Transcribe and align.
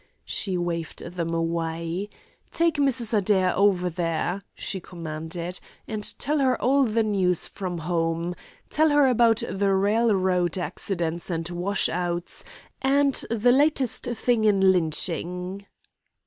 She 0.25 0.57
waved 0.57 1.03
them 1.05 1.31
away. 1.31 2.09
"Take 2.49 2.77
Mrs. 2.77 3.15
Adair 3.15 3.55
over 3.55 3.87
there," 3.87 4.41
she 4.55 4.79
commanded, 4.79 5.59
"and 5.87 6.17
tell 6.17 6.39
her 6.39 6.59
all 6.59 6.85
the 6.85 7.03
news 7.03 7.47
from 7.47 7.77
home. 7.77 8.33
Tell 8.71 8.89
her 8.89 9.07
about 9.07 9.43
the 9.47 9.75
railroad 9.75 10.57
accidents 10.57 11.29
and 11.29 11.47
'washouts' 11.47 12.43
and 12.81 13.13
the 13.29 13.51
latest 13.51 14.05
thing 14.07 14.43
in 14.43 14.71
lynching." 14.71 15.67